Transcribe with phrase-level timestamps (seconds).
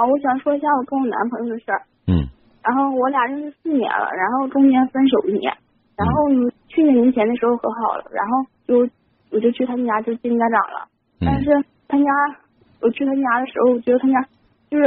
[0.00, 1.82] 啊，我想说一下我跟我男朋友的事儿。
[2.08, 2.24] 嗯。
[2.64, 5.52] 然后我俩认识四年了，然后中间分手一年，
[5.96, 6.28] 然后
[6.68, 8.88] 去年年前的时候和好了，然后就
[9.30, 10.88] 我就去他们家就见家长了，
[11.20, 12.04] 但嗯是他家
[12.80, 14.26] 我去他家的时候，我觉得他家
[14.70, 14.84] 就是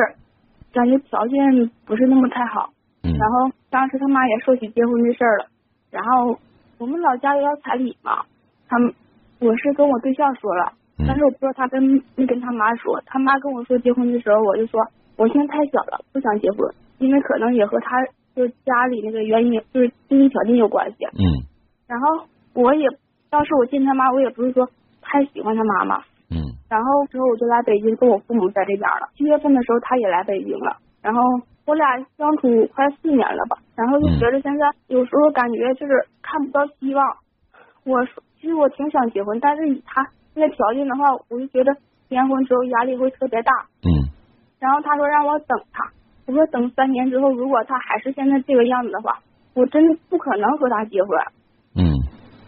[0.71, 2.69] 感觉条件不是那么太好，
[3.03, 3.13] 嗯。
[3.17, 5.45] 然后当时他妈也说起结婚的事儿了，
[5.91, 6.37] 然后
[6.77, 8.23] 我们老家要彩礼嘛，
[8.67, 8.93] 他们
[9.39, 11.05] 我是跟我对象说了，嗯。
[11.07, 11.81] 但是我不知道他跟
[12.15, 14.79] 没跟他妈说，他妈跟我说结婚的时候，我就说
[15.17, 16.59] 我现在太小了，不想结婚，
[16.99, 18.03] 因为可能也和他
[18.35, 21.05] 就家里那个原因，就是经济条件有关系。
[21.05, 21.43] 嗯
[21.87, 22.87] 然后我也
[23.29, 24.67] 当时我见他妈，我也不是说
[25.01, 25.97] 太喜欢他妈妈，
[26.31, 29.09] 嗯然后之后我就来北京跟我父母在这边了。
[29.15, 31.21] 七月份的时候他也来北京了，然后
[31.65, 31.85] 我俩
[32.17, 37.05] 相处快四年了吧，然后就觉得现在有时候感觉就是看不到希望。
[37.85, 41.75] 我说其实我挺想结婚，但是以他那个条件的话，我就觉得
[42.09, 43.51] 结婚之后压力会特别大。
[43.83, 44.02] 嗯
[44.63, 45.83] 然后他说让我等他，
[46.25, 49.19] 我说等三年之后，如果他还是现在这个样子的话，
[49.53, 51.19] 我真的不可能和他结婚。
[51.75, 51.83] 嗯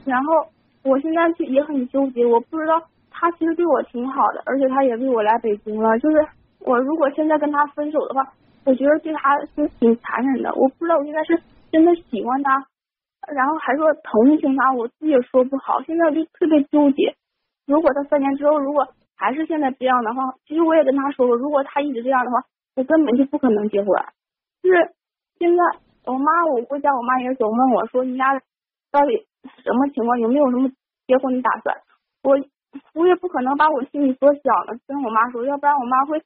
[0.06, 0.48] 然后
[0.81, 2.81] 我现在就也很纠结，我不知道
[3.12, 6.00] 他其实对我挺好的，而且他也为我来北京了。
[6.00, 6.26] 就是
[6.59, 8.32] 我如果现在跟他分手的话，
[8.64, 10.56] 我觉得对他是挺残忍的。
[10.56, 11.38] 我不知道我现在是
[11.70, 12.66] 真的喜欢他，
[13.36, 15.82] 然后还说同情他，我自己也说不好。
[15.82, 17.14] 现在我就特别纠结。
[17.67, 22.44] 如果他三年之后如果还是现在这样的话，其实我也跟他说过，如果他一直这样的话，
[22.75, 23.89] 我根本就不可能结婚。
[24.61, 24.75] 就是
[25.39, 25.63] 现在
[26.05, 28.33] 我妈我回家，我妈也总问我说你俩
[28.91, 29.25] 到底
[29.63, 30.69] 什么情况，有没有什么
[31.08, 31.75] 结婚的打算？
[32.23, 32.36] 我
[32.93, 36.21] 我也不可能把我心里所想的跟我妈说，要不然我妈会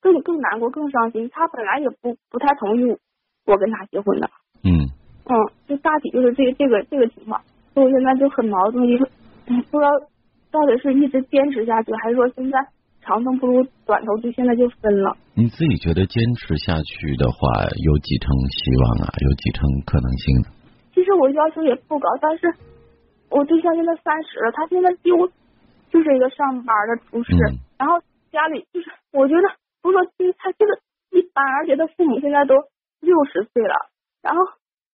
[0.00, 1.28] 更更难过、更伤心。
[1.30, 2.96] 她本来也不不太同意
[3.46, 4.30] 我跟他结婚的，
[4.62, 4.86] 嗯
[5.24, 5.34] 嗯，
[5.66, 7.40] 就大体就是这这个这个情况。
[7.74, 9.04] 所以我现在就很矛盾，就是
[9.46, 9.90] 哎不知道
[10.50, 12.58] 到底是一直坚持下去，还是说现在
[13.02, 15.16] 长痛不如短痛，就现在就分了。
[15.34, 17.38] 你自己觉得坚持下去的话，
[17.84, 19.12] 有几成希望啊？
[19.20, 20.48] 有几成可能性呢？
[20.94, 22.52] 其实我要求也不高，但是
[23.30, 25.28] 我对象现在三十了，他现在几乎
[25.90, 28.00] 就是一个上班的厨师，嗯然后
[28.32, 29.46] 家里就是我觉得
[29.80, 30.04] 不是说
[30.36, 30.72] 他这个
[31.12, 32.54] 一般，而且他父母现在都
[33.00, 33.74] 六十岁了，
[34.20, 34.42] 然后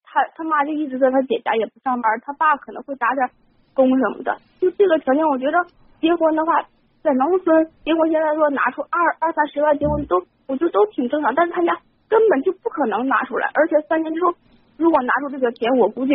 [0.02, 3.30] 他他妈就一直在他姐家也不上班，他爸可能会打点
[3.74, 5.58] 工什么的，就这个条件，我觉得
[6.00, 6.62] 结婚的话，
[7.02, 11.76] 在农村结婚现在说拿出二二三十万结婚都我觉得都挺正常，但是他家
[12.08, 14.32] 根本就不可能拿出来，而且三年之后
[14.76, 16.12] 如果拿出这个钱，我估计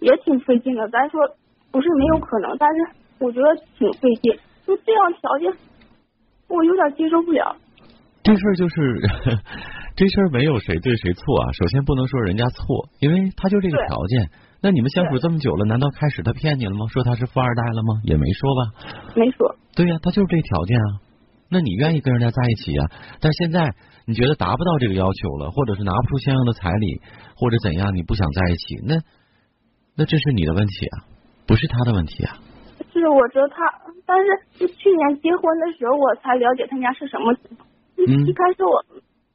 [0.00, 0.88] 也挺费劲的。
[0.88, 1.20] 咱说
[1.70, 2.80] 不是没有可能，但是
[3.18, 4.38] 我觉得挺费劲。
[4.66, 5.52] 就这样条件，
[6.48, 7.54] 我有点接受不了。
[8.22, 8.74] 这事儿就是
[9.96, 11.52] 这事儿没有谁对谁错啊。
[11.52, 14.30] 首先不能说人家错，因为他就这个条件。
[14.62, 16.86] 那你们相处这么久了，难道开始他骗你了吗？
[16.88, 18.00] 说他是富二代了吗？
[18.04, 18.60] 也没说吧。
[19.16, 20.88] 没说，对呀、他就是这条件啊。
[21.48, 22.90] 那你愿意跟人家在一起啊？
[23.20, 23.74] 但现在
[24.06, 27.00] 你觉得达不到这个要求了，或者是拿不出相应的彩礼，
[27.36, 28.96] 或者怎样，你不想在一起，那
[29.96, 31.08] 那这是你的问题啊，
[31.46, 32.36] 不是他的问题啊。
[32.92, 33.62] 就是我觉得他，
[34.04, 34.26] 但是
[34.58, 37.68] 就去年结婚的时候，我才了解他家是什么情况。
[37.96, 38.84] 一嗯一开始我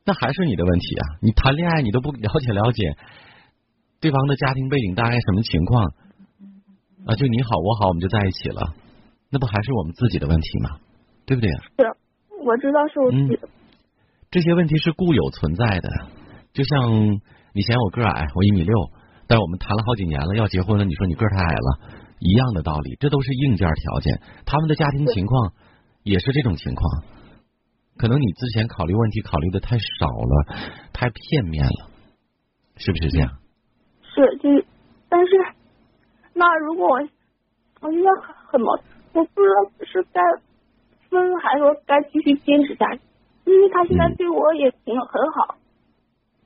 [0.04, 1.04] 那还是你的问题啊！
[1.22, 2.96] 你谈恋爱你都不了解了解
[4.00, 5.86] 对方的家庭背景大概什么情况
[7.06, 7.16] 啊？
[7.16, 8.74] 就你好我好我们就在一起了，
[9.30, 10.80] 那不还是我们自己的问题吗？
[11.26, 11.62] 对不对啊？
[11.78, 11.86] 是
[12.44, 13.48] 我知道是我自己的，
[14.32, 15.90] 这些问题是固有存在的，
[16.54, 17.22] 就像
[17.54, 18.74] 你嫌我个儿矮，我一米六，
[19.28, 21.80] 但是我们谈了好几年了，要结婚了，你说你个儿太矮了，
[22.18, 25.54] 一样的道理，这都是硬件条件，他们的家庭情况
[26.02, 27.04] 也是这种情况，
[28.02, 30.58] 可能你之前考虑问题考虑的太少了，
[30.92, 31.86] 太片面了，
[32.76, 33.30] 是不是这样？
[34.02, 34.66] 是就是，
[35.08, 35.32] 但是
[36.34, 36.96] 那如果我
[37.82, 40.20] 我现在很很矛盾，我不知道是该
[41.12, 43.02] 分还是说该继续坚持下去，
[43.46, 45.58] 因为他现在嗯对我也挺很好，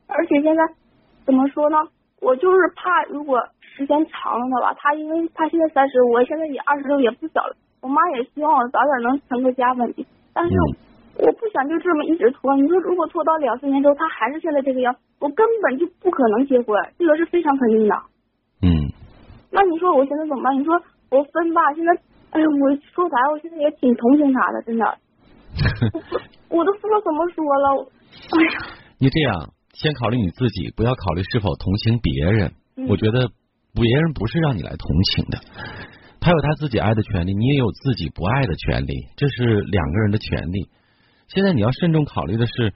[0.08, 0.62] 而且现在
[1.26, 1.78] 怎么说呢？
[2.20, 7.56] 我就是怕如果时间长了的话，他因为他现在三十，我现在也二十六，也不小了。
[7.80, 10.76] 我妈也希望我早点能成个家稳定，但是嗯
[11.18, 12.56] 我不想就这么一直拖。
[12.56, 17.96] 你说如果拖到两三年之后，他还是现在这个样，我根本就不可能结婚，这个是非常肯定的。
[18.62, 18.70] 嗯
[19.52, 20.60] 那你说我现在怎么办？
[20.60, 20.74] 你说
[21.12, 21.92] 我分吧，现在，
[22.32, 22.64] 哎呀，我
[22.94, 24.84] 说白了，我现在也挺同情他的，真的，
[26.50, 27.88] 我都不知道怎么说了。
[28.36, 28.52] 哎呀，
[29.00, 32.52] 你这样先考虑你自己，不要考虑是否同情别人。
[32.76, 33.30] 嗯我觉得
[33.74, 35.40] 别人不是让你来同情的，
[36.20, 40.68] 他有他自己爱的权利，你也有自己不爱的权利，这是两个人的权利。
[41.28, 42.74] 现在你要慎重考虑的是，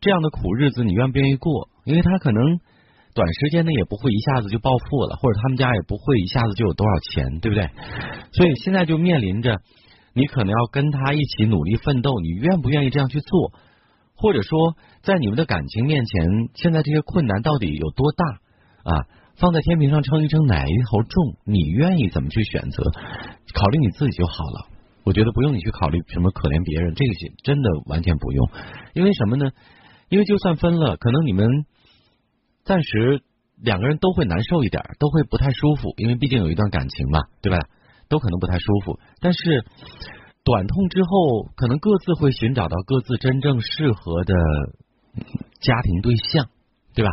[0.00, 1.68] 这样的苦日子你愿不愿意过？
[1.84, 2.58] 因为他可能
[3.14, 7.68] 短时间内也不会一下子就暴富了，或者他们家也不会一下子就有多少钱，对不对？
[8.32, 9.60] 所以现在就面临着
[10.14, 13.52] 你可能要跟他一起努力奋斗，你愿不愿意这样去做？
[14.14, 18.24] 或者说在你们的感情面前，现在这些困难到底有多大
[18.92, 19.06] 啊？
[19.36, 21.36] 放在天平上称一称，哪一头重？
[21.44, 22.82] 你愿意怎么去选择？
[23.54, 24.77] 考虑你自己就好了。
[25.08, 28.50] 我觉得不用你去考虑什么可怜别人，这些真的完全不用。
[28.92, 29.52] 因为什么呢？
[30.10, 31.48] 因为就算分了，可能你们
[32.62, 33.22] 暂时
[33.56, 37.56] 两个人都会难受一点，都会不太舒服，因为毕竟有一段感情嘛，对吧？
[38.10, 39.00] 都可能不太舒服。
[39.20, 39.64] 但是
[40.44, 44.34] 短痛之后，可能各自会寻找到各自真正适合的
[45.62, 46.48] 家庭对象，
[46.94, 47.12] 对吧？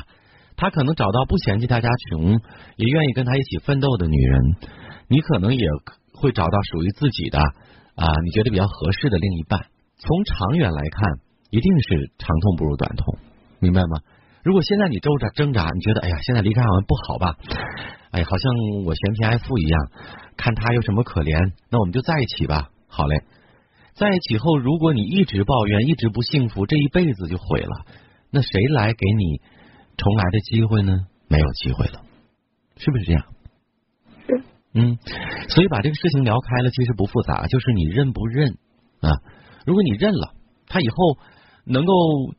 [0.57, 2.39] 他可能找到不嫌弃他家穷，
[2.75, 4.41] 也愿意跟他一起奋斗的女人，
[5.07, 5.65] 你可能也
[6.13, 7.39] 会找到属于自己的
[7.95, 9.67] 啊，你觉得比较合适的另一半。
[9.97, 11.19] 从长远来看，
[11.49, 13.17] 一定是长痛不如短痛，
[13.59, 13.99] 明白吗？
[14.43, 17.35] 如果现在你挣扎挣扎，你觉得哎呀，现在离开好像不好吧？
[18.11, 18.53] 哎，好像
[18.85, 19.89] 我嫌贫爱富一样，
[20.37, 22.69] 看他有什么可怜，那我们就在一起吧。
[22.87, 23.23] 好嘞，
[23.93, 27.85] 在一起后，如果你一直抱怨，一直不幸福，这一辈子就毁了。
[28.29, 29.41] 那谁来给你？
[29.97, 31.07] 重来的机会呢？
[31.27, 32.01] 没有机会了，
[32.77, 33.23] 是不是这样？
[34.75, 34.81] 是。
[34.81, 34.97] 嗯，
[35.49, 38.57] 所以把这个事情聊开了，其实不复杂，就是你认不认
[39.01, 39.09] 啊？
[39.65, 40.33] 如果你认了，
[40.67, 41.17] 他以后
[41.65, 41.93] 能够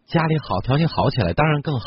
[0.06, 1.86] 家里好，条件好起来，当然更好。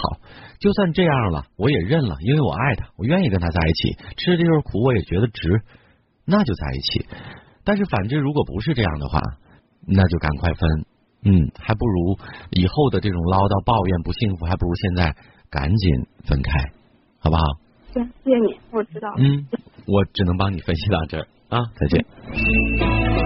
[0.59, 5.61] 就算这样了，我也认了，因为我爱他，我愿意跟他在一起，吃这份苦我也觉得值，
[6.25, 7.05] 那就在一起。
[7.63, 9.21] 但是反之，如果不是这样的话，
[9.85, 10.69] 那就赶快分。
[11.21, 12.17] 嗯，还不如
[12.51, 15.15] 以后的这种唠叨、抱怨、不幸福，还不如现在。
[15.51, 16.51] 赶紧分开，
[17.17, 17.41] 好不好？
[17.91, 19.09] 行，谢谢你，我知道。
[19.17, 19.47] 嗯，
[19.91, 23.18] 我只能帮你分析到这儿啊，再见。